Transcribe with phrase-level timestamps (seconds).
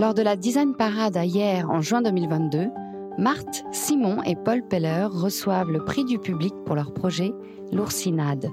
[0.00, 2.70] Lors de la Design Parade à hier en juin 2022,
[3.18, 7.34] Marthe, Simon et Paul Peller reçoivent le prix du public pour leur projet
[7.70, 8.48] L'Oursinade.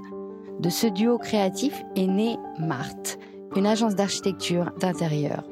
[0.59, 3.17] De ce duo créatif est née Marthe,
[3.55, 5.45] une agence d'architecture d'intérieur.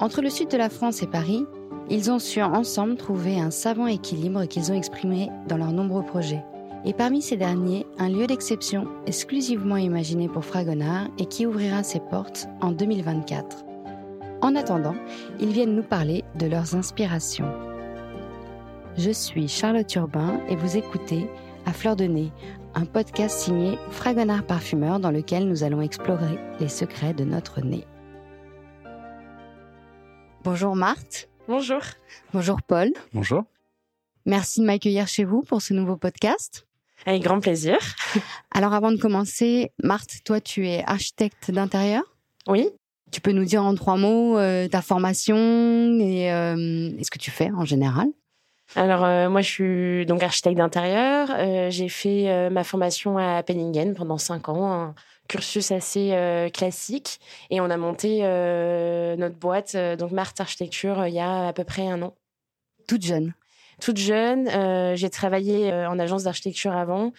[0.00, 1.44] Entre le sud de la France et Paris,
[1.88, 6.44] ils ont su ensemble trouver un savant équilibre qu'ils ont exprimé dans leurs nombreux projets.
[6.84, 12.00] Et parmi ces derniers, un lieu d'exception exclusivement imaginé pour Fragonard et qui ouvrira ses
[12.00, 13.67] portes en 2024.
[14.40, 14.94] En attendant,
[15.40, 17.52] ils viennent nous parler de leurs inspirations.
[18.96, 21.28] Je suis Charlotte Urbain et vous écoutez
[21.66, 22.30] À Fleur de Nez,
[22.74, 27.84] un podcast signé Fragonard Parfumeur dans lequel nous allons explorer les secrets de notre nez.
[30.44, 31.28] Bonjour Marthe.
[31.48, 31.80] Bonjour.
[32.32, 32.92] Bonjour Paul.
[33.12, 33.42] Bonjour.
[34.24, 36.64] Merci de m'accueillir chez vous pour ce nouveau podcast.
[37.06, 37.78] Avec grand plaisir.
[38.52, 42.04] Alors avant de commencer, Marthe, toi tu es architecte d'intérieur?
[42.46, 42.68] Oui.
[43.10, 47.30] Tu peux nous dire en trois mots euh, ta formation et euh, ce que tu
[47.30, 48.08] fais en général?
[48.76, 51.28] Alors euh, moi je suis donc architecte d'intérieur.
[51.70, 54.94] J'ai fait ma formation à Penningen pendant cinq ans, un
[55.26, 57.18] cursus assez classique,
[57.50, 58.20] et on a monté
[59.18, 62.14] notre boîte donc Marthe Architecture il y a à peu près un an.
[62.86, 63.32] Toute jeune?
[63.80, 64.50] Toute jeune,
[64.96, 67.12] j'ai travaillé en agence d'architecture avant,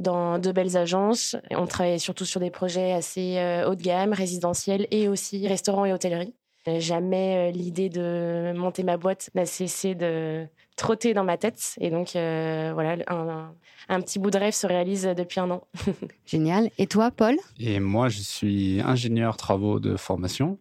[0.00, 1.36] dans de belles agences.
[1.50, 5.84] On travaillait surtout sur des projets assez euh, haut de gamme, résidentiels et aussi restaurants
[5.84, 6.34] et hôtellerie.
[6.78, 11.74] Jamais euh, l'idée de monter ma boîte n'a cessé de trotter dans ma tête.
[11.80, 13.54] Et donc, euh, voilà, un,
[13.88, 15.66] un petit bout de rêve se réalise depuis un an.
[16.26, 16.70] Génial.
[16.78, 17.36] Et toi, Paul?
[17.58, 20.58] Et moi, je suis ingénieur travaux de formation.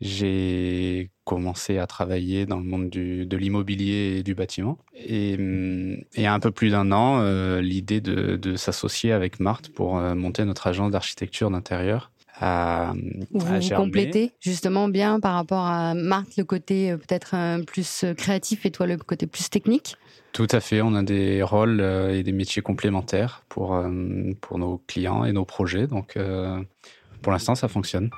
[0.00, 4.78] J'ai commencé à travailler dans le monde du, de l'immobilier et du bâtiment.
[4.96, 8.56] Et, hum, et il y a un peu plus d'un an, euh, l'idée de, de
[8.56, 12.94] s'associer avec Marthe pour euh, monter notre agence d'architecture d'intérieur à,
[13.30, 18.04] Vous à vous complétez justement bien par rapport à Marthe, le côté euh, peut-être plus
[18.16, 19.96] créatif et toi le côté plus technique?
[20.32, 21.80] Tout à fait, on a des rôles
[22.12, 23.76] et des métiers complémentaires pour,
[24.40, 25.88] pour nos clients et nos projets.
[25.88, 26.16] Donc,
[27.20, 28.10] pour l'instant, ça fonctionne.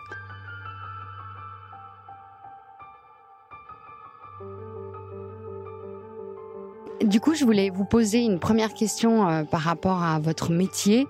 [7.05, 11.07] Du coup, je voulais vous poser une première question euh, par rapport à votre métier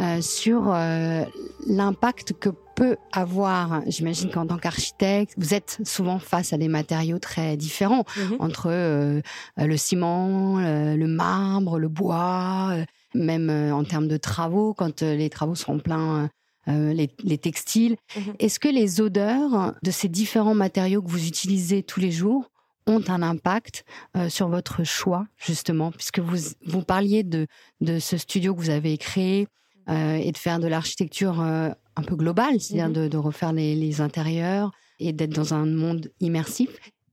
[0.00, 1.24] euh, sur euh,
[1.66, 7.18] l'impact que peut avoir, j'imagine qu'en tant qu'architecte, vous êtes souvent face à des matériaux
[7.18, 8.04] très différents
[8.38, 9.22] entre euh,
[9.56, 12.76] le ciment, le, marbre, le bois,
[13.14, 16.28] même en termes de travaux, quand les travaux sont pleins,
[16.68, 17.96] euh, les, les textiles.
[18.16, 18.34] Mhm.
[18.40, 22.50] Est-ce que les odeurs de ces différents matériaux que vous utilisez tous les jours
[22.86, 23.84] ont un impact
[24.16, 26.36] euh, sur votre choix, justement, puisque vous,
[26.66, 27.46] vous parliez de,
[27.80, 29.48] de ce studio que vous avez créé
[29.88, 32.92] euh, et de faire de l'architecture euh, un peu globale, c'est-à-dire Mhm.
[33.04, 36.70] de, de refaire les, les intérieurs et d'être dans un monde immersif.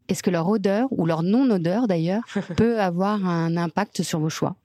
[0.09, 2.23] Est-ce que leur odeur, ou leur non-odeur d'ailleurs,
[2.57, 4.55] peut avoir un impact sur vos choix?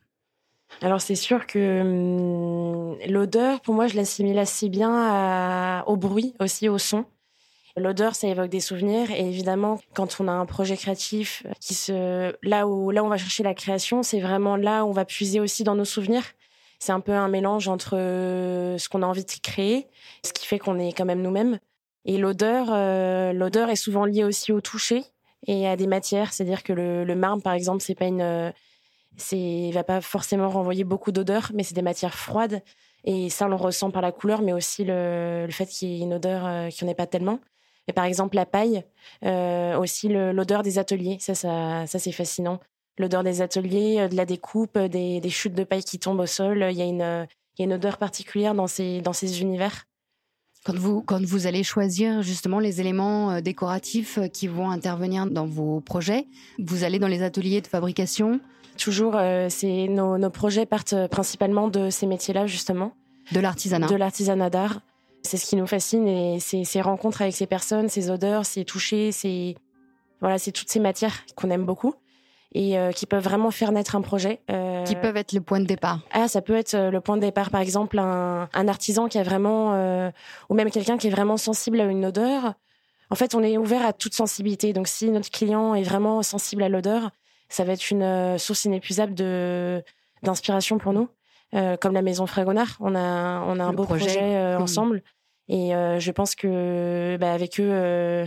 [0.83, 6.35] Alors c'est sûr que hum, l'odeur, pour moi, je l'assimile assez bien à- au bruit,
[6.41, 7.05] aussi au son.
[7.79, 12.35] L'odeur, ça évoque des souvenirs et évidemment, quand on a un projet créatif qui se,
[12.43, 15.41] là où là on va chercher la création, c'est vraiment là où on va puiser
[15.41, 16.25] aussi dans nos souvenirs.
[16.79, 19.89] C'est un peu un mélange entre euh, ce qu'on a envie de créer,
[20.25, 21.59] ce qui fait qu'on est quand même nous-mêmes.
[22.05, 25.05] Et l'odeur, euh, l'odeur est souvent liée aussi au toucher
[25.47, 26.33] et à des matières.
[26.33, 28.51] C'est-à-dire que le, marbre, par exemple, c'est pas une euh,
[29.19, 32.63] c'est va pas forcément renvoyer beaucoup d'odeur, mais c'est des matières froides
[33.05, 36.01] et ça on le ressent par la couleur, mais aussi le, le fait qu'il y
[36.01, 37.41] ait une odeur euh, qu'il n'y en pas tellement.
[37.89, 38.85] Et par exemple la paille,
[39.25, 42.61] euh, aussi l'odeur des ateliers, ça ça, ça c'est fascinant.
[42.99, 46.21] L'odeur des ateliers, euh, de la découpe, euh, des, des chutes de paille qui tombent
[46.21, 47.27] au sol, il y a une
[47.59, 49.87] il y a une odeur particulière dans ces dans ces univers.
[50.65, 55.81] quand vous, quand vous allez choisir justement les éléments décoratifs qui vont intervenir dans vos
[55.81, 56.27] projets,
[56.59, 58.41] vous allez dans les ateliers de fabrication?
[58.79, 62.93] Toujours, euh, c'est nos, nos projets partent principalement de ces métiers-là justement.
[63.33, 63.89] de l'artisanat.
[63.89, 64.81] de l'artisanat d'art.
[65.23, 68.65] C'est ce qui nous fascine et c'est ces rencontres avec ces personnes, ces odeurs, ces
[68.65, 69.57] touchés, ces
[70.21, 71.95] voilà, c'est toutes ces matières qu'on aime beaucoup
[72.55, 74.41] et euh, qui peuvent vraiment faire naître un projet.
[74.51, 76.01] Euh, qui peuvent être le point de départ.
[76.13, 79.19] Ah, ça peut être euh, le point de départ, par exemple, un, un artisan qui
[79.19, 80.11] a vraiment, euh,
[80.49, 82.55] ou même quelqu'un qui est vraiment sensible à une odeur.
[83.11, 84.73] En fait, on est ouvert à toute sensibilité.
[84.73, 87.11] Donc, si notre client est vraiment sensible à l'odeur,
[87.49, 89.83] ça va être une source inépuisable de
[90.23, 91.09] d'inspiration pour nous.
[91.55, 94.05] Euh, comme la maison Fragonard, on a on a un Le beau projet.
[94.05, 95.03] projet, euh, ensemble.
[95.49, 98.27] Et euh, je pense que bah, avec eux,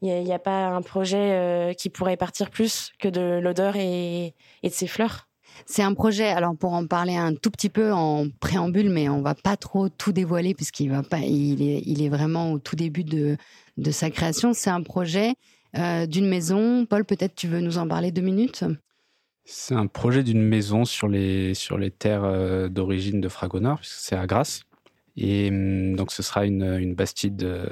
[0.00, 4.68] il n'y a, pas un projet qui pourrait partir plus que de l'odeur et, et
[4.68, 5.28] de ses fleurs.
[5.66, 9.20] C'est un projet, alors pour en parler un tout petit peu en préambule, mais on
[9.20, 12.74] va pas trop tout dévoiler puisqu'il va pas, il est, il est vraiment au tout
[12.74, 13.36] début de,
[13.76, 14.54] de sa création.
[14.54, 15.34] C'est un projet
[15.74, 16.86] d'une maison.
[16.86, 18.64] Paul, peut-être tu veux nous en parler deux minutes?
[19.44, 24.16] C'est un projet d'une maison sur les, sur les terres d'origine de Fragonard, puisque c'est
[24.16, 24.62] à Grasse.
[25.16, 27.68] Et hum, donc ce sera une, une bastide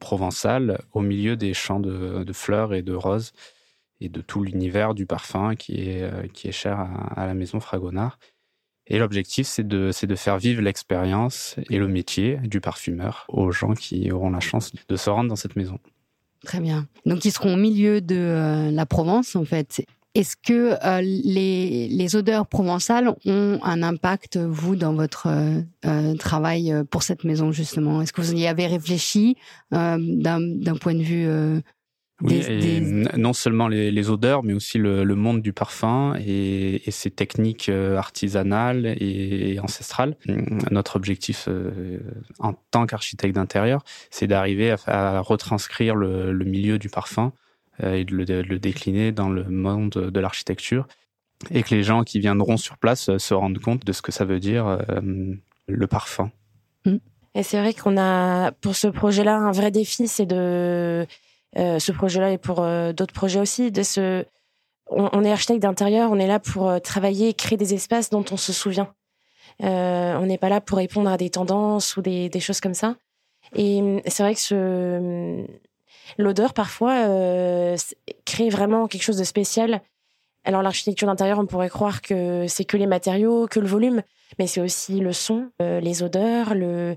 [0.00, 3.32] provençale au milieu des champs de, fleurs et de roses
[4.00, 6.78] et de tout l'univers du parfum qui est, euh, qui est cher
[7.16, 8.18] à, la maison Fragonard.
[8.86, 13.74] Et l'objectif, c'est de, de faire vivre l'expérience et le métier du parfumeur aux gens
[13.74, 15.78] qui auront la chance de se rendre dans cette maison.
[16.44, 16.88] Très bien.
[17.06, 19.84] Donc, ils seront au milieu de euh, la Provence, en fait.
[20.14, 25.28] Est-ce que euh, les, les, odeurs provençales ont un impact, vous, dans votre
[26.18, 28.02] travail pour cette maison, justement?
[28.02, 29.36] Est-ce que vous y avez réfléchi
[29.70, 31.62] d'un point de vue
[32.22, 32.80] oui, et
[33.16, 38.86] non seulement les, odeurs, mais aussi le, monde du parfum et, ses techniques euh, artisanales
[39.00, 40.16] et, ancestrales.
[40.70, 41.98] Notre objectif euh,
[42.38, 47.49] en tant qu'architecte d'intérieur, c'est d'arriver à, retranscrire le, milieu du parfum euh,
[47.82, 50.86] et de le, décliner dans le monde de l'architecture
[51.50, 54.24] et que les gens qui viendront sur place se rendent compte de ce que ça
[54.24, 54.78] veut dire
[55.66, 56.30] le parfum.
[56.84, 56.96] Mmh.
[57.34, 61.06] Et c'est vrai qu'on a pour ce projet-là un vrai défi, c'est de
[61.58, 63.70] euh, ce projet-là et pour euh, d'autres projets aussi.
[63.70, 64.24] De ce,
[64.88, 68.36] on, est architecte d'intérieur, on est là pour euh, travailler créer des espaces dont on
[68.36, 68.92] se souvient.
[69.60, 72.96] on n'est pas là pour répondre à des tendances ou des, des choses comme ça.
[73.54, 75.44] Et hum, c'est vrai que ce,
[76.18, 77.04] l'odeur parfois
[78.24, 79.80] crée vraiment quelque chose de spécial.
[80.44, 84.02] Alors l'architecture d'intérieur, on pourrait croire que c'est que les matériaux, que le volume,
[84.38, 86.96] mais c'est aussi le son, les odeurs, le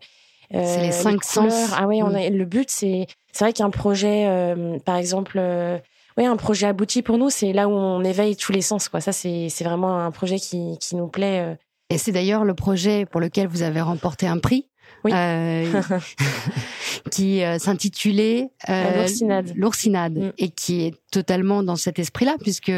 [0.52, 1.72] c'est les cinq sens.
[1.76, 2.16] Ah oui, on mm.
[2.16, 5.80] a, le but c'est c'est vrai qu'un projet, euh, par exemple, euh,
[6.18, 8.88] un projet abouti pour nous, c'est là où on éveille tous les sens.
[8.88, 9.02] Quoi.
[9.02, 11.42] Ça, c'est vraiment un projet qui, qui nous plaît.
[11.42, 11.56] Euh.
[11.90, 14.68] Et c'est d'ailleurs le projet pour lequel vous avez remporté un prix.
[15.04, 15.12] Oui.
[15.14, 15.82] Euh,
[17.12, 19.06] qui s'intitulait euh,
[19.56, 20.32] l'oursinade mm.
[20.38, 22.72] et qui est totalement dans cet esprit-là puisque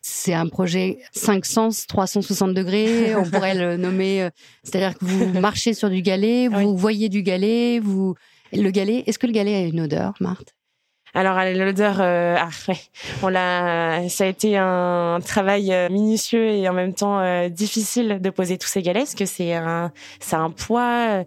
[0.00, 4.28] c'est un projet 5 sens 360 degrés on pourrait le nommer
[4.62, 8.14] c'est-à-dire que vous marchez sur du galet vous voyez du galet vous
[8.56, 10.53] le galet, est-ce que le galet a une odeur, Marthe?
[11.14, 12.72] Alors l'odeur, euh, ah,
[13.22, 18.18] on l'a, ça a été un travail euh, minutieux et en même temps euh, difficile
[18.20, 21.22] de poser tous ces galets parce que c'est un, c'est un poids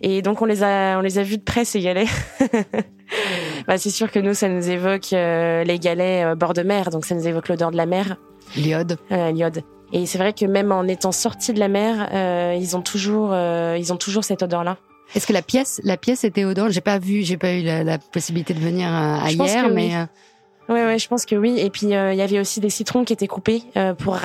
[0.00, 2.08] et donc on les a, on les a vus de près ces galets.
[3.66, 7.16] bah, c'est sûr que nous ça nous évoque les galets bord de mer, donc ça
[7.16, 8.16] nous évoque l'odeur de la mer.
[8.56, 8.98] L'iode.
[9.10, 9.62] l'iode.
[9.92, 13.92] Et c'est vrai que même en étant sortis de la mer, ils ont toujours, ils
[13.92, 14.76] ont toujours cette odeur là.
[15.14, 17.98] Est-ce que la pièce, la pièce était odeur J'ai pas vu, j'ai pas eu la,
[17.98, 19.86] possibilité de venir euh, à, hier, mais.
[19.86, 19.94] Oui.
[19.94, 21.58] Euh, ouais, ouais, je pense que oui.
[21.58, 23.62] Et puis euh, il y avait aussi des citrons qui étaient coupés
[23.98, 24.18] pour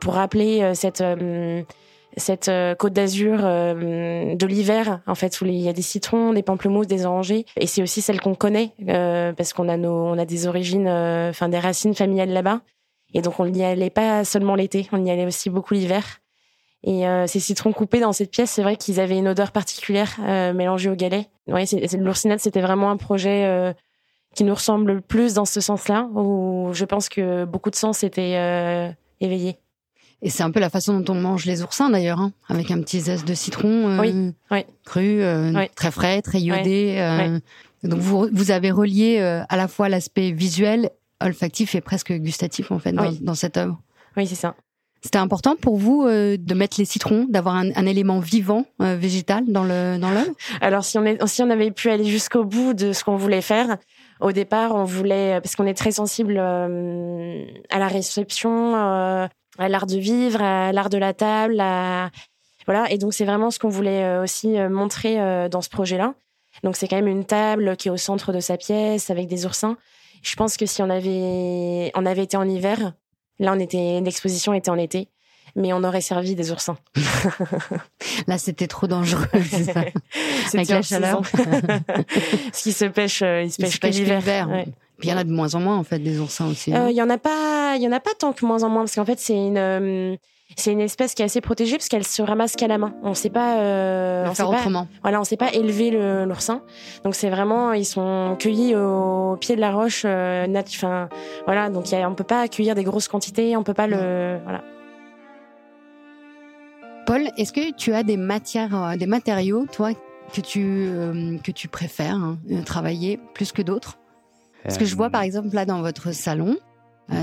[0.00, 1.04] pour rappeler cette
[2.16, 6.86] cette côte d'Azur de l'hiver, en fait, où il y a des citrons, des pamplemousses,
[6.86, 7.46] des orangers.
[7.56, 8.72] Et c'est aussi celle qu'on connaît
[9.36, 12.62] parce qu'on a nos, on a des origines, enfin des racines familiales là-bas.
[13.14, 16.21] Et donc on n'y allait pas seulement l'été, on y allait aussi beaucoup l'hiver.
[16.84, 20.16] Et euh, ces citrons coupés dans cette pièce, c'est vrai qu'ils avaient une odeur particulière
[20.20, 21.28] euh, mélangée au galet.
[21.46, 23.72] Ouais, c'est, l'oursinade, c'était vraiment un projet euh,
[24.34, 28.02] qui nous ressemble le plus dans ce sens-là, où je pense que beaucoup de sens
[28.02, 29.58] étaient éveillés.
[30.22, 32.80] Et c'est un peu la façon dont on mange les oursins d'ailleurs, hein, avec un
[32.80, 34.64] petit zeste de citron oui, oui.
[34.84, 35.20] cru,
[35.74, 37.40] très frais, très iodé.
[37.82, 42.78] Donc vous, vous avez relié à la fois l'aspect visuel, olfactif et presque gustatif en
[42.78, 43.80] fait dans, dans cette œuvre.
[44.16, 44.54] Oui, c'est ça.
[45.02, 48.94] C'était important pour vous euh, de mettre les citrons, d'avoir un, un, élément vivant euh,
[48.96, 50.30] végétal dans le dans l'œuvre?
[50.60, 53.42] Alors si on est, si on avait pu aller jusqu'au bout de ce qu'on voulait
[53.42, 53.78] faire,
[54.20, 59.28] au départ on voulait parce qu'on est très sensible euh, à la réception, à
[59.58, 62.10] l'art de vivre, à l'art de la table, à
[62.66, 66.14] voilà et donc c'est vraiment ce qu'on voulait aussi montrer dans ce projet-là.
[66.62, 69.46] Donc c'est quand même une table qui est au centre de sa pièce avec des
[69.46, 69.76] oursins.
[70.22, 72.92] Je pense que si on avait on avait été en hiver,
[73.42, 75.08] Là, on était, l'exposition était en été,
[75.56, 76.78] mais on aurait servi des oursins.
[78.28, 79.84] Là, c'était trop dangereux, c'est ça.
[80.54, 81.22] Avec la chaleur.
[82.52, 84.22] Ce qui se pêche, euh, il se pêche, l'hiver.
[84.98, 86.72] Puis il y en a de moins en moins, en fait, des oursins aussi.
[86.72, 88.68] Euh, il y en a pas, il y en a pas tant que moins en
[88.68, 90.16] moins, parce qu'en fait, c'est une, euh,
[90.56, 92.94] c'est une espèce qui est assez protégée parce qu'elle se ramasse qu'à la main.
[93.02, 93.58] On sait pas.
[93.58, 94.84] Euh, on sait autrement.
[94.84, 95.90] Pas, voilà, on sait pas élever
[96.26, 96.62] l'oursin.
[97.04, 100.02] Donc c'est vraiment, ils sont cueillis au pied de la roche.
[100.04, 101.08] Euh, enfin,
[101.46, 101.70] voilà.
[101.70, 103.56] Donc y a, on peut pas accueillir des grosses quantités.
[103.56, 104.38] On peut pas le.
[104.44, 104.62] Voilà.
[107.06, 109.90] Paul, est-ce que tu as des matières, euh, des matériaux, toi,
[110.32, 113.98] que tu euh, que tu préfères hein, travailler plus que d'autres?
[114.62, 116.56] Parce que je vois par exemple là dans votre salon,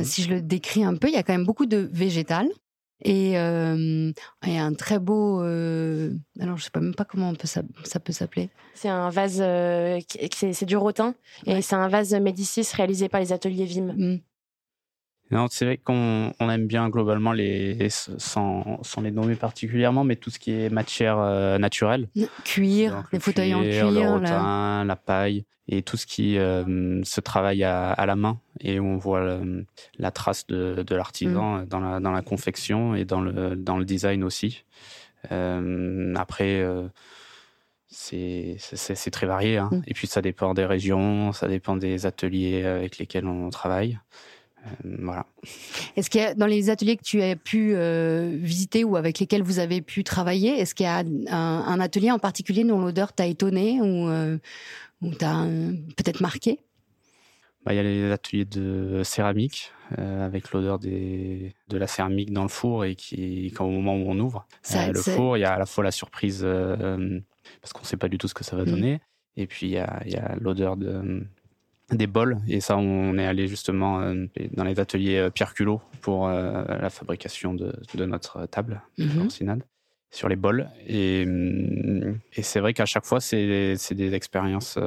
[0.04, 2.50] si je le décris un peu, il y a quand même beaucoup de végétal.
[3.02, 4.12] Et, euh,
[4.46, 5.42] et un très beau.
[5.42, 8.50] Euh, alors, je sais pas même pas comment on peut ça, ça peut s'appeler.
[8.74, 10.00] C'est un vase, euh,
[10.32, 11.16] c'est du rotin,
[11.46, 13.94] et c'est un vase Médicis réalisé par les ateliers Vim.
[13.96, 14.20] Mm.
[15.32, 20.16] Non, c'est vrai qu'on on aime bien globalement les, sans, sans, les nommer particulièrement, mais
[20.16, 22.10] tout ce qui est matière euh, naturelle.
[22.44, 27.22] Cuir, les fauteuils en cuir, le rotin, la paille et tout ce qui euh, se
[27.22, 29.40] travaille à, à, la main et où on voit
[30.00, 31.66] la trace de, de l'artisan mm.
[31.66, 34.64] dans, la, dans la confection et dans le, dans le design aussi.
[35.32, 36.66] Euh, après,
[37.88, 38.58] c'est
[39.12, 39.58] très varié.
[39.58, 39.70] Hein.
[39.72, 39.82] Mm.
[39.86, 44.00] Et puis ça dépend des régions, ça dépend des ateliers avec lesquels on travaille.
[44.66, 45.26] Euh, voilà.
[45.96, 49.20] Est-ce qu'il y a dans les ateliers que tu as pu euh, visiter ou avec
[49.20, 53.14] lesquels vous avez pu travailler, est-ce qu'il y a un, atelier en particulier dont l'odeur
[53.14, 54.38] t'a étonné ou, euh,
[55.18, 55.46] t'a
[55.96, 56.60] peut-être marqué
[57.66, 62.50] bah, Il y a les ateliers de céramique avec l'odeur de la céramique dans le
[62.50, 65.58] four et qui, quand au moment où on ouvre le four, il y a à
[65.58, 66.46] la fois la surprise
[67.62, 68.70] parce qu'on ne sait pas du tout ce que ça va mmh.
[68.70, 69.02] donner.
[69.36, 71.24] Et puis il y a l'odeur de,
[71.92, 72.40] des bols.
[72.48, 76.64] Et ça on est allé justement euh, dans les ateliers euh, Pierre Culot pour euh,
[76.68, 79.28] la fabrication de, de notre table mm
[80.12, 80.68] sur les bols.
[80.88, 81.22] Et,
[82.34, 84.80] et c'est vrai qu'à chaque fois c'est des expériences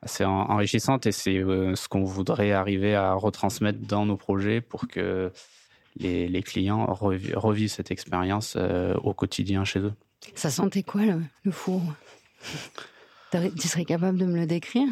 [0.00, 1.06] assez enrichissantes.
[1.06, 5.32] Et c'est ce qu'on voudrait arriver à retransmettre dans nos projets pour que
[5.96, 8.56] les, les clients revivent cette expérience
[9.02, 9.94] au quotidien chez eux.
[10.36, 11.82] Ça sentait quoi le, le four?
[13.32, 14.86] Tu serais capable de me le décrire?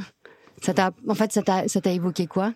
[0.63, 2.55] Ça t'a, en fait, ça t'a, ça t'a évoqué quoi?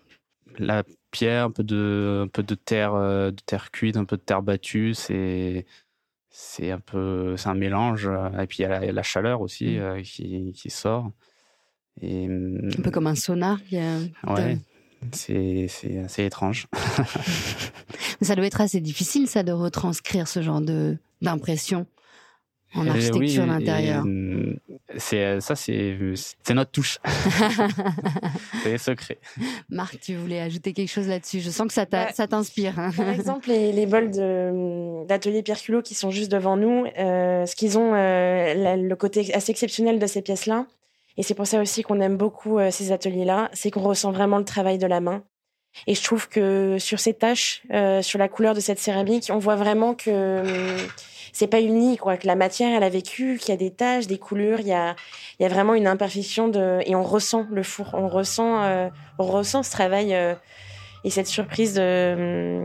[0.59, 4.17] La pierre, un peu de, un peu de terre, euh, de terre cuite, un peu
[4.17, 4.95] de terre battue.
[4.95, 5.67] C'est,
[6.31, 8.11] c'est un peu, c'est un mélange.
[8.40, 9.81] Et puis il y a la, chaleur aussi mm.
[9.81, 11.11] euh, qui, qui, sort.
[12.00, 13.59] Et, un peu comme un sonar.
[13.73, 14.59] Ouais.
[15.12, 16.67] C'est, c'est assez étrange.
[18.21, 21.87] ça doit être assez difficile, ça, de retranscrire ce genre de d'impression
[22.75, 24.05] en euh, architecture d'intérieur.
[24.07, 24.55] Euh,
[24.97, 25.97] c'est euh, ça, c'est
[26.43, 26.99] c'est notre touche.
[28.63, 29.19] c'est secret.
[29.69, 32.75] Marc, tu voulais ajouter quelque chose là-dessus Je sens que ça ça t'inspire.
[32.97, 34.11] Par exemple, les, les bols
[35.07, 39.51] d'atelier Pierre Culot qui sont juste devant nous, euh, ce qu'ils ont le côté assez
[39.51, 40.67] exceptionnel de ces pièces-là,
[41.17, 44.45] et c'est pour ça aussi qu'on aime beaucoup ces ateliers-là, c'est qu'on ressent vraiment le
[44.45, 45.25] travail de la main.
[45.87, 47.63] Et je trouve que sur ces taches,
[48.03, 50.43] sur la couleur de cette céramique, on voit vraiment que
[51.33, 54.07] c'est pas unique, quoi, que la matière, elle a vécu, qu'il y a des taches,
[54.07, 54.95] des coulures, il y a,
[55.39, 58.89] il y a vraiment une imperfection de, et on ressent le four, on ressent, euh,
[59.19, 60.35] on ressent ce travail euh,
[61.05, 62.15] et cette surprise de,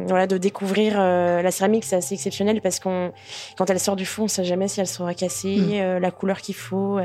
[0.01, 3.11] hum, voilà, de découvrir euh, la céramique, c'est assez exceptionnel parce qu'on,
[3.57, 5.99] quand elle sort du four, on sait jamais si elle sera cassée, mm.
[5.99, 6.99] la couleur qu'il faut,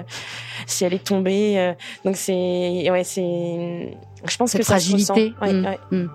[0.66, 1.74] si elle est tombée.
[2.04, 5.04] donc c'est, ouais, c'est, je pense que fragilité.
[5.04, 5.78] Ça se ressent.
[5.90, 6.08] Mm.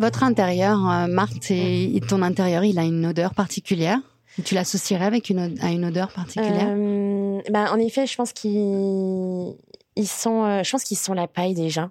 [0.00, 3.98] Votre intérieur, euh, Marthe, et ton intérieur, il a une odeur particulière
[4.46, 6.68] Tu l'associerais avec une, à une odeur particulière?
[6.70, 9.54] Euh, ben, En effet, je pense qu'ils
[9.96, 11.90] ils sont, euh, je pense qu'ils sont la paille déjà.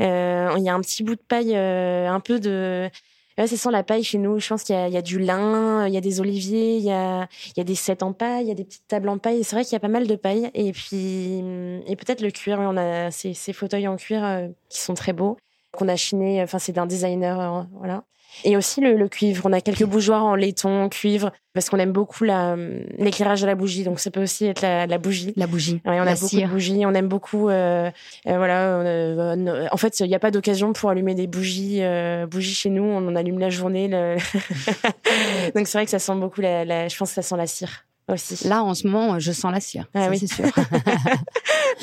[0.00, 2.90] Euh, il y a un petit bout de paille, un peu de...
[3.38, 4.40] Ouais, c'est sans la paille chez nous.
[4.40, 6.90] Je pense qu'il y, y, a du lin, il y a des oliviers, il y
[6.90, 9.18] a, il y a des sets en paille, il y a des petites tables en
[9.18, 9.44] paille.
[9.44, 10.50] C'est vrai qu'il y a pas mal de paille.
[10.54, 11.44] Et puis,
[11.86, 12.58] et peut-être le cuir.
[12.58, 15.36] On a ces, ces fauteuils en cuir qui sont très beaux
[15.76, 16.42] qu'on a chiné.
[16.42, 18.04] Enfin, c'est d'un designer, euh, voilà.
[18.44, 19.46] Et aussi le, cuivre.
[19.46, 23.82] On a quelques bougeoirs en laiton, cuivre, parce qu'on aime beaucoup l'éclairage de la bougie.
[23.84, 25.32] Donc ça peut aussi être la, bougie.
[25.36, 25.80] La bougie.
[25.84, 26.84] on a beaucoup de bougies.
[26.84, 27.48] On aime beaucoup.
[27.48, 27.90] Euh,
[28.26, 29.34] euh, voilà.
[29.72, 31.80] en fait, il n'y a pas d'occasion pour allumer des bougies.
[32.28, 33.88] bougies chez nous, on en allume la journée.
[35.54, 36.40] donc c'est vrai que ça sent beaucoup.
[36.40, 38.46] La, je pense que ça sent la cire aussi.
[38.46, 39.86] Là, en ce moment, je sens la cire.
[39.94, 40.18] Ah, oui.
[40.18, 40.44] c'est sûr.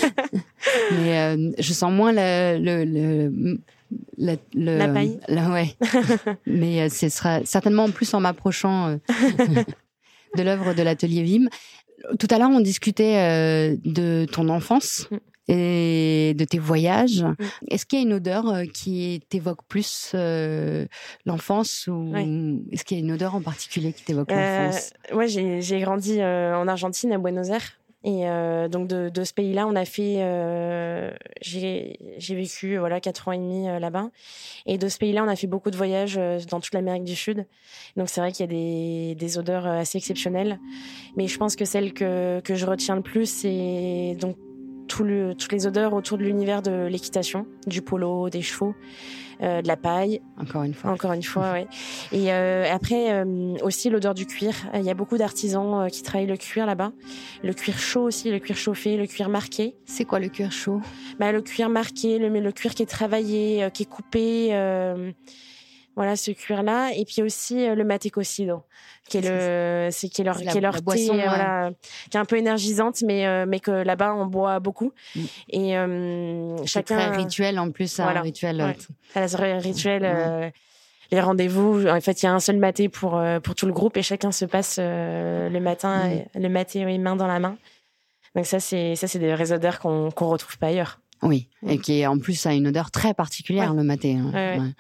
[0.92, 3.58] Mais je sens moins le, le le,
[4.18, 4.38] la
[4.88, 5.20] paille.
[5.30, 5.76] ouais.
[6.46, 8.98] Mais euh, ce sera certainement plus en m'approchant euh,
[10.38, 11.48] de l'œuvre de l'atelier Vim.
[12.20, 15.18] Tout à l'heure, on discutait euh, de ton enfance mm.
[15.54, 17.24] et de tes voyages.
[17.24, 17.36] Mm.
[17.70, 20.16] Est-ce qu'il y a une odeur qui t'évoque plus
[21.26, 22.14] l'enfance ou
[22.72, 24.94] est-ce qu'il y a une odeur en particulier qui t'évoque l'enfance?
[25.14, 27.83] Ouais, j'ai grandi en Argentine, à Buenos Aires.
[28.06, 31.98] Et euh, donc de, de ce pays-là, on a fait, euh, j'ai
[32.30, 34.10] vécu voilà quatre ans et demi euh, là-bas.
[34.66, 37.16] Et de ce pays-là, on a fait beaucoup de voyages euh, dans toute l'Amérique du
[37.16, 37.46] Sud.
[37.96, 40.60] Donc c'est vrai qu'il y a des, des odeurs euh, assez exceptionnelles.
[41.16, 44.36] Mais je pense que celle que que je retiens le plus, c'est donc
[44.98, 48.76] toutes les odeurs autour de l'univers de l'équitation, du polo, des chevaux,
[49.42, 50.22] euh, de la paille.
[50.40, 50.92] Encore une fois.
[50.92, 51.66] Encore une fois, oui.
[52.12, 54.54] Et euh, après, euh, aussi l'odeur du cuir.
[54.74, 56.92] Il y a beaucoup d'artisans qui travaillent le cuir là-bas.
[57.44, 59.76] Le cuir chaud aussi, le cuir chauffé, le cuir marqué.
[59.86, 60.82] C'est quoi le cuir chaud?
[61.20, 64.50] Bah, Le cuir marqué, le, le cuir qui est travaillé, qui est coupé.
[65.96, 68.64] Voilà ce cuir-là, et puis aussi le matécocido,
[69.08, 71.72] qui est le, c'est qui est leur, qui est leur thé, voilà,
[72.10, 74.92] qui est un peu énergisante, mais mais que là-bas on boit beaucoup.
[75.16, 75.22] Mm.
[75.50, 76.96] Et euh, chacun.
[76.98, 78.76] Très rituel en plus, un rituel.
[79.16, 79.26] Ouais.
[79.60, 80.52] rituel.
[81.12, 83.96] les rendez-vous, en fait, il y a un seul maté pour pour tout le groupe
[83.98, 86.40] et chacun se passe le matin, mm.
[86.40, 87.56] le maté oui, main dans la main.
[88.36, 91.00] Donc ça, c'est ça, c'est des odeurs qu'on qu'on retrouve pas ailleurs.
[91.22, 94.16] Oui, et qui en plus a une odeur très particulière le maté.
[94.16, 94.74] Hein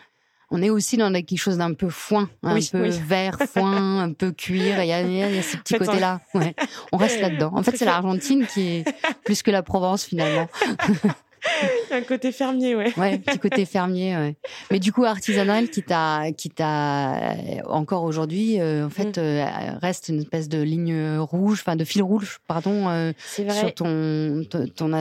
[0.53, 4.31] on est aussi dans quelque chose d'un peu foin, un peu vert, foin, un peu
[4.31, 4.83] cuir.
[4.83, 6.21] Il y a, il y a ce petit côté-là.
[6.35, 6.55] Ouais.
[6.91, 7.51] On reste là-dedans.
[7.55, 8.85] En fait, c'est l'Argentine qui est
[9.25, 10.47] plus que la Provence finalement.
[11.91, 12.91] un côté fermier, ouais.
[12.97, 14.35] Ouais, petit côté fermier, ouais.
[14.71, 19.21] Mais du coup, artisanal qui t'a, qui t'a euh, encore aujourd'hui, euh, en fait, mm.
[19.21, 19.45] euh,
[19.81, 23.13] reste une espèce de ligne rouge, enfin de fil rouge, pardon, vrai.
[23.51, 24.91] sur ton, ton,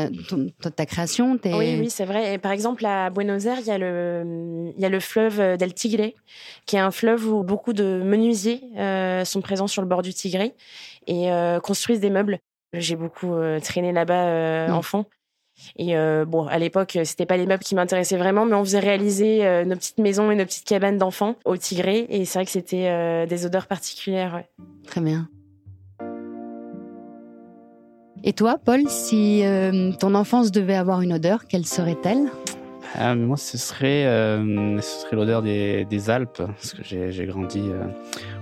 [0.75, 1.39] ta création.
[1.45, 2.35] Oui, oui, c'est vrai.
[2.35, 5.57] Et par exemple, à Buenos Aires, il y a le, il y a le fleuve
[5.57, 6.13] del Tigre,
[6.67, 8.63] qui est un fleuve où beaucoup de menuisiers
[9.25, 10.51] sont présents sur le bord du Tigre
[11.07, 11.31] et
[11.63, 12.39] construisent des meubles.
[12.75, 14.73] J'ai beaucoup traîné là-bas mm.
[14.73, 15.07] enfant.
[15.77, 18.81] Et euh, bon, à l'époque, c'était pas les meubles qui m'intéressaient vraiment, mais on faisait
[18.81, 22.45] réaliser euh, nos petites maisons et nos petites cabanes d'enfants au Tigré, et c'est vrai
[22.45, 24.35] que c'était euh, des odeurs particulières.
[24.35, 24.65] Ouais.
[24.87, 25.29] Très bien.
[28.25, 29.43] Et toi, Paul, si
[29.99, 32.31] ton enfance devait avoir une odeur, quelle serait-elle?
[32.95, 37.61] Ah, Moi, ce serait, ce serait l'odeur des, des, Alpes, parce que j'ai grandi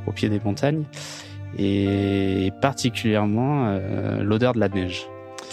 [0.06, 0.84] au pied des montagnes,
[1.58, 3.80] et particulièrement
[4.20, 5.08] l'odeur de la neige.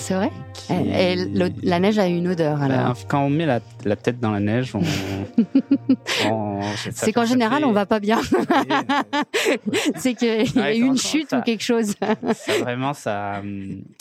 [0.07, 0.31] C'est vrai
[0.69, 1.17] et,
[1.63, 3.59] La neige a une odeur alors ben, Quand on met la,
[3.97, 4.81] tête dans la neige, on...
[6.93, 8.21] c'est qu'en général, on va pas bien.
[9.97, 11.95] c'est qu'il y a eu une chute ou quelque chose.
[12.33, 13.41] ça, vraiment, ça,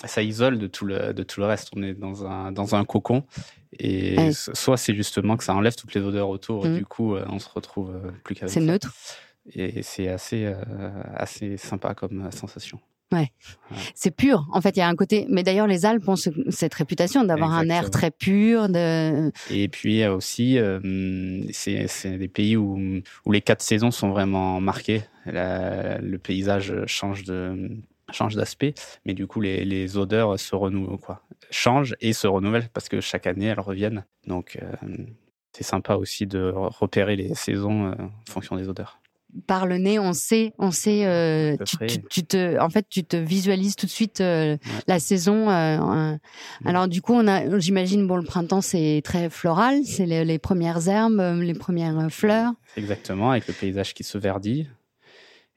[0.04, 1.70] ça isole de tout, le, de tout le reste.
[1.74, 3.24] On est dans un, dans un cocon.
[3.80, 6.78] Et soit c'est justement que ça enlève toutes les odeurs autour, et mm.
[6.78, 8.94] du coup, euh, on se retrouve euh, plus qu'avec C'est neutre.
[9.52, 10.54] Et c'est assez, euh,
[11.16, 12.78] assez sympa comme sensation.
[13.12, 13.30] Ouais.
[13.94, 14.48] C'est pur.
[14.52, 15.26] En fait, il y a un côté.
[15.28, 18.68] Mais d'ailleurs, les Alpes ont cette réputation d'avoir un air très pur.
[18.68, 19.30] De...
[19.50, 25.02] Et puis aussi, euh, c'est des pays où, où les quatre saisons sont vraiment marquées.
[25.26, 27.70] le paysage change de
[28.12, 32.68] change d'aspect, mais du coup les, les, odeurs se renouvellent quoi, changent et se renouvellent
[32.72, 34.04] parce que chaque année elles reviennent.
[34.26, 34.96] Donc euh,
[35.52, 39.00] c'est sympa aussi de repérer les saisons euh, en fonction des odeurs
[39.46, 41.06] par le nez, on sait, on sait.
[41.06, 41.56] Euh,
[42.10, 45.50] tu, te, en fait, tu te visualises tout de suite euh, la saison.
[45.50, 46.16] Euh,
[46.64, 50.88] alors du coup, on a, j'imagine, bon, le printemps c'est très floral, c'est les, premières
[50.88, 52.52] herbes, les premières fleurs.
[52.76, 54.66] Exactement, avec le paysage qui se verdit.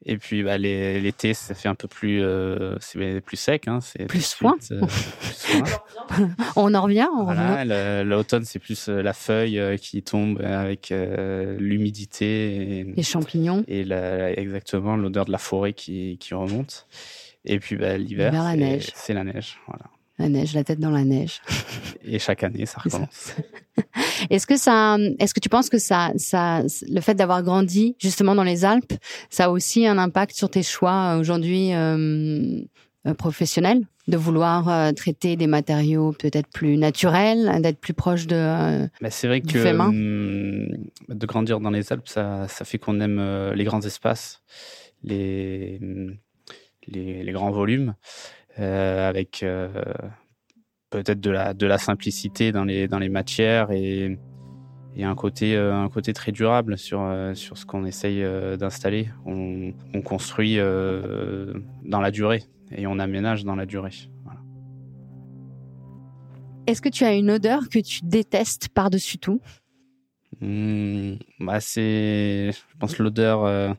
[0.06, 4.06] Et puis bah, l'été, ça fait un peu plus, euh, c'est plus sec, hein, c'est
[4.06, 4.56] plus soin.
[4.72, 4.82] Euh,
[6.56, 7.10] on en revient.
[7.24, 10.94] voilà, l'automne, c'est plus euh, la feuille qui tombe avec
[11.60, 12.86] l'humidité.
[12.96, 13.66] Les champignons.
[13.68, 16.88] Et la, exactement l'odeur de la forêt qui, qui remonte.
[17.44, 18.34] Et puis bah, l'hiver,
[18.96, 19.60] c'est la neige.
[19.68, 19.86] Voilà.
[20.20, 21.42] La neige, la tête dans la neige.
[22.04, 23.34] Et chaque année, ça recommence.
[24.30, 28.36] est-ce que ça, est-ce que tu penses que ça, ça, le fait d'avoir grandi justement
[28.36, 28.94] dans les Alpes,
[29.30, 32.60] ça a aussi un impact sur tes choix euh, aujourd'hui euh,
[33.08, 38.90] euh, professionnels, de vouloir traiter des matériaux peut-être plus naturels, d'être plus proche de.
[39.02, 40.68] Bah, c'est vrai que hum,
[41.08, 44.42] de grandir dans les Alpes, ça, ça fait qu'on aime les grands espaces,
[45.02, 45.80] les,
[46.88, 47.96] les, les grands volumes.
[48.60, 49.70] Euh, avec euh,
[50.90, 54.20] peut-être de la, de la simplicité dans les, dans les matières et,
[54.98, 58.22] et un côté, euh, un côté très durable sur, sur ce qu'on essaye
[58.58, 59.10] d'installer.
[59.26, 63.94] On, on, construit dans la durée et on aménage dans la durée.
[66.68, 69.42] Est-ce que tu as une odeur que tu détestes par-dessus tout?
[70.42, 73.78] Mmh, bah c'est, je pense, l'odeur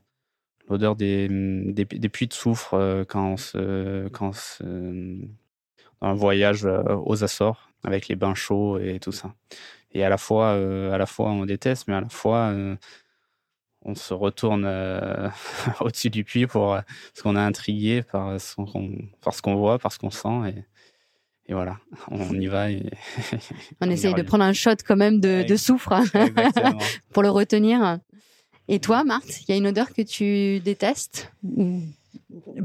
[0.70, 4.33] l'odeur des, des, des, puits de soufre euh, quand on se, quand
[6.00, 9.35] un voyage euh, aux Açores avec les bains chauds et tout ça.
[9.92, 12.54] Et à la fois, euh, à la fois on déteste, mais à la fois
[13.83, 14.66] on se retourne
[15.80, 19.78] au-dessus du puits pour parce qu'on est intrigué par ce qu'on par ce qu'on voit,
[19.78, 20.64] par ce qu'on sent et,
[21.50, 21.78] et voilà,
[22.09, 22.70] on y va.
[22.70, 22.88] Et
[23.80, 25.94] on, on essaye de prendre un shot quand même de, de soufre
[27.12, 27.98] pour le retenir.
[28.72, 31.33] Et toi, Marthe, il y a une odeur que tu détestes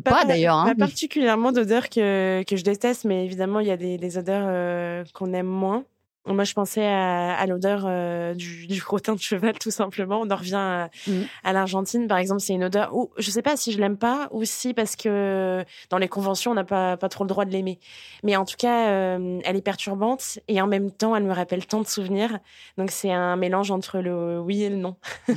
[0.03, 0.55] Pas, d'ailleurs.
[0.55, 0.67] Hein.
[0.67, 4.45] Pas particulièrement d'odeurs que, que je déteste, mais évidemment, il y a des, des odeurs
[4.47, 5.83] euh, qu'on aime moins.
[6.27, 10.21] Moi, je pensais à, à l'odeur euh, du, du crottin de cheval, tout simplement.
[10.21, 11.11] On en revient à, Mm.
[11.43, 12.41] à l'Argentine, par exemple.
[12.41, 15.63] C'est une odeur où je sais pas si je l'aime pas ou si parce que
[15.89, 17.79] dans les conventions, on n'a pas, pas trop le droit de l'aimer.
[18.23, 21.65] Mais en tout cas, euh, elle est perturbante et en même temps, elle me rappelle
[21.65, 22.39] tant de souvenirs.
[22.77, 24.95] Donc, c'est un mélange entre le oui et le non.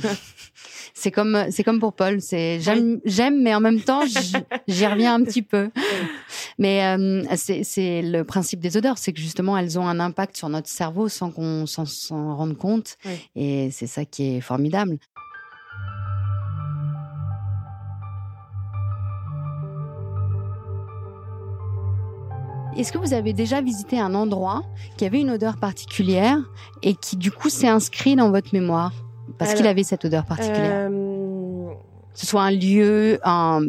[0.93, 2.19] C'est comme, c'est comme pour Paul.
[2.19, 4.01] C'est j'aime, j'aime, mais en même temps,
[4.67, 5.69] j'y reviens un petit peu.
[6.57, 10.35] Mais euh, c'est, c'est le principe des odeurs, c'est que justement, elles ont un impact
[10.35, 12.97] sur notre cerveau sans qu'on s'en, rende compte.
[13.05, 13.29] Oui.
[13.35, 14.97] Et c'est ça qui est formidable.
[22.77, 24.61] Est-ce que vous avez déjà visité un endroit
[24.95, 26.37] qui avait une odeur particulière
[26.81, 28.93] et qui du coup s'est inscrit dans votre mémoire?
[29.37, 31.18] Parce qu'il avait cette odeur particulière Euh,
[32.19, 33.61] ce soit un lieu, un,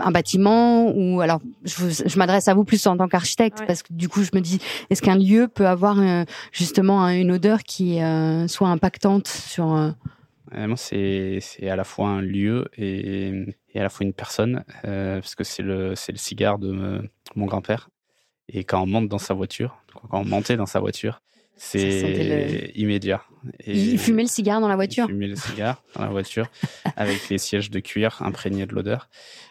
[0.00, 3.66] un bâtiment, ou alors je, m'adresse à vous plus en tant qu'architecte Ouais.
[3.66, 4.58] parce que du coup je me dis
[4.90, 9.74] est-ce qu'un lieu peut avoir euh, justement un- une odeur qui euh, soit impactante sur
[9.74, 9.90] euh,
[10.54, 13.28] Euh, moi, c'est c'est à la fois un lieu et,
[13.74, 16.72] et à la fois une personne, euh, parce que c'est le, c'est le cigare de
[16.72, 17.02] me-
[17.36, 17.90] mon grand-père.
[18.48, 19.76] Et quand on monte dans sa voiture,
[20.10, 21.20] quand on montait dans sa voiture,
[21.58, 23.22] c'est immédiat.
[23.64, 26.46] Et il fumait le cigare dans la voiture Il fumait le cigare dans la voiture
[26.96, 29.08] avec les sièges de cuir imprégnés de l'odeur.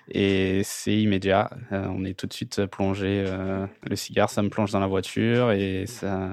[0.09, 1.49] Et c'est immédiat.
[1.71, 3.23] Euh, on est tout de suite plongé.
[3.27, 6.31] euh, le cigare, ça me plonge dans la voiture et ça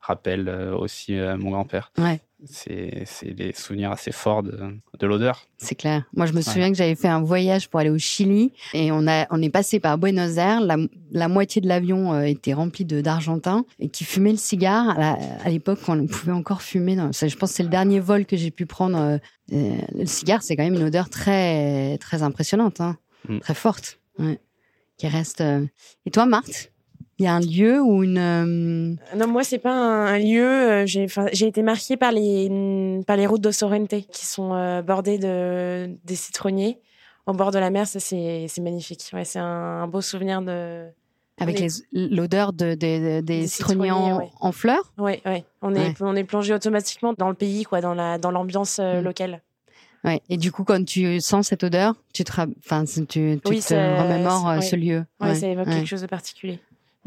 [0.00, 1.92] rappelle euh, aussi euh, mon grand-père.
[1.98, 2.20] Ouais.
[2.46, 4.58] C'est des souvenirs assez forts de,
[4.98, 5.44] de l'odeur.
[5.58, 6.04] C'est clair.
[6.16, 9.06] Moi, je me souviens que j'avais fait un voyage pour aller au Chili et on
[9.06, 10.62] a, on est passé par Buenos Aires.
[10.62, 10.78] La,
[11.12, 14.98] la moitié de l'avion euh, était rempli de d'Argentins et qui fumaient le cigare.
[14.98, 18.38] À l'époque, on pouvait encore fumer, dans, je pense que c'est le dernier vol que
[18.38, 19.18] j'ai pu prendre.
[19.50, 22.96] le cigare, c'est quand même une odeur très, très impressionnante, hein,
[23.28, 23.40] Mm.
[23.40, 24.40] très forte, ouais,
[24.96, 25.42] qui reste.
[26.06, 26.72] Et toi, Marthe,
[27.20, 30.42] il y a un lieu ou une euh, Non, moi, c'est pas un, un lieu.
[30.44, 31.06] euh, J'ai,
[31.46, 36.16] été marquée par les par les routes de Sorrente qui sont euh, bordées de des
[36.16, 36.78] citronniers
[37.26, 37.86] au bord de la mer.
[37.86, 39.04] Ça, c'est c'est magnifique.
[39.12, 40.86] Ouais, c'est un, un beau souvenir de.
[41.38, 41.68] avec les-
[42.08, 44.30] l'odeur de, de- de- des Des citronniers en, citronniers, ouais.
[44.40, 44.92] en fleurs?
[44.98, 45.44] Ouais, ouais.
[45.62, 49.00] On est on est plongé automatiquement dans le pays, quoi, dans la dans l'ambiance euh,
[49.00, 49.04] Mm.
[49.04, 49.42] locale.
[50.02, 50.22] Ouais.
[50.30, 53.74] Et du coup, quand tu sens cette odeur, tu te, enfin, tu, tu Oui, te
[53.74, 55.04] remémores ce lieu.
[55.20, 56.58] Ouais, ça évoque quelque chose de particulier.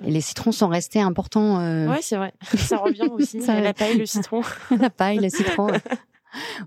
[0.06, 1.60] Et les citrons sont restés importants.
[1.60, 2.34] Euh, Ouais, c'est vrai.
[2.58, 3.42] Ça revient aussi.
[3.42, 4.42] Ça- la paille, le citron.
[4.72, 5.70] la paille, le citron.
[5.70, 5.78] euh,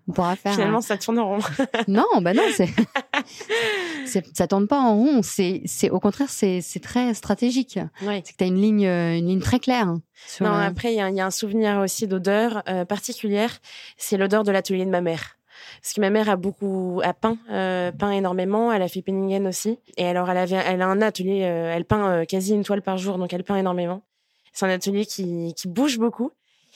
[0.09, 0.53] On pourra faire.
[0.53, 1.39] Finalement, un- ça tourne en rond.
[1.89, 2.69] Non, bah non, c'est.
[4.35, 5.21] ça tourne pas en rond.
[5.23, 7.79] C'est, c'est au contraire, c'est, c'est très stratégique.
[8.03, 8.23] Ouais.
[8.25, 9.89] C'est que t'as une ligne, euh, une ligne très claire.
[9.89, 12.07] hein, sur Non, le- après, il y, a un- il y a un souvenir aussi
[12.07, 13.59] d'odeur euh, particulière.
[13.97, 15.37] C'est l'odeur de l'atelier de ma mère.
[15.81, 18.73] Parce que ma mère a beaucoup, a peint, euh, peint énormément.
[18.73, 19.79] Elle a fait Penningen aussi.
[19.97, 22.83] Et alors, elle avait, elle a un atelier, euh, elle peint euh, quasi une toile
[22.83, 24.03] par jour, donc elle peint énormément.
[24.53, 26.31] C'est un atelier qui, qui bouge beaucoup.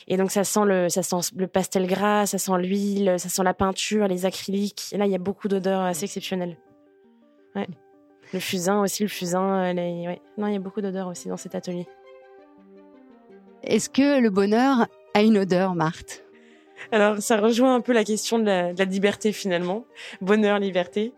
[0.09, 3.43] Et donc, ça sent le, ça sent le pastel gras, ça sent l'huile, ça sent
[3.43, 4.93] la peinture, les acryliques.
[4.93, 6.57] Et là, il y a beaucoup d'odeurs assez exceptionnelles.
[7.55, 7.67] Ouais.
[8.33, 9.75] Le fusain aussi, le fusain.
[9.75, 11.87] Non, il y a beaucoup d'odeurs aussi dans cet atelier.
[13.63, 16.23] Est-ce que le bonheur a une odeur, Marthe?
[16.93, 19.85] Alors, ça rejoint un peu la question de la, de la liberté finalement.
[20.21, 21.13] Bonheur, liberté.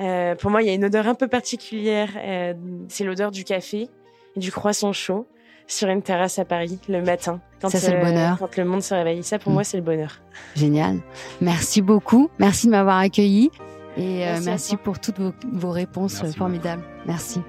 [0.00, 2.10] Euh, pour moi, il y a une odeur un peu particulière.
[2.18, 2.54] euh,
[2.88, 3.88] c'est l'odeur du café
[4.36, 5.26] et du croissant chaud
[5.68, 7.40] sur une terrasse à Paris le matin.
[7.60, 8.36] Quand, Ça, c'est le euh, bonheur.
[8.38, 9.22] Quand le monde se réveille.
[9.24, 9.54] Ça, pour Mm.
[9.54, 10.20] moi, c'est le bonheur.
[10.54, 10.98] Génial.
[11.40, 12.28] Merci beaucoup.
[12.38, 13.50] Merci de m'avoir accueilli.
[13.96, 16.82] Et euh, Merci pour toutes vos, vos réponses Merci formidables.
[17.06, 17.40] Merci.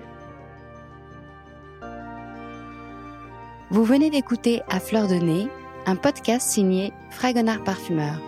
[3.70, 5.48] Vous venez d'écouter À fleur de nez,
[5.88, 8.22] un podcast signé Fragonard Parfumeur.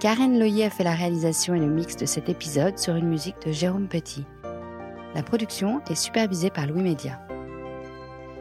[0.00, 3.36] Karen Loyer a fait la réalisation et le mix de cet épisode sur une musique
[3.46, 4.26] de Jérôme Petit.
[5.14, 7.20] La production est supervisée par Louis Média.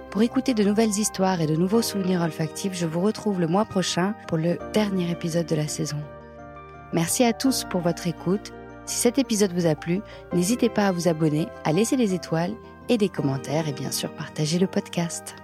[0.09, 3.65] Pour écouter de nouvelles histoires et de nouveaux souvenirs olfactifs, je vous retrouve le mois
[3.65, 5.97] prochain pour le dernier épisode de la saison.
[6.91, 8.51] Merci à tous pour votre écoute.
[8.87, 10.01] Si cet épisode vous a plu,
[10.33, 12.55] n'hésitez pas à vous abonner, à laisser des étoiles
[12.89, 15.35] et des commentaires et bien sûr partager le podcast.